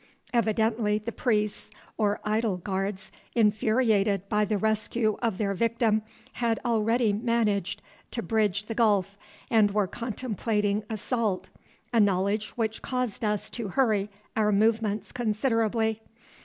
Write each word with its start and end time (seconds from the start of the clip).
Evidently 0.33 0.97
the 0.97 1.11
priests, 1.11 1.69
or 1.95 2.19
idol 2.23 2.57
guards, 2.57 3.11
infuriated 3.35 4.27
by 4.29 4.43
the 4.43 4.57
rescue 4.57 5.15
of 5.21 5.37
their 5.37 5.53
victim, 5.53 6.01
had 6.31 6.59
already 6.65 7.13
managed 7.13 7.83
to 8.09 8.23
bridge 8.23 8.65
the 8.65 8.73
gulf 8.73 9.15
and 9.51 9.69
were 9.75 9.85
contemplating 9.85 10.83
assault, 10.89 11.49
a 11.93 11.99
knowledge 11.99 12.49
which 12.57 12.81
caused 12.81 13.23
us 13.23 13.47
to 13.47 13.67
hurry 13.67 14.09
our 14.35 14.51
movements 14.51 15.11
considerably. 15.11 16.01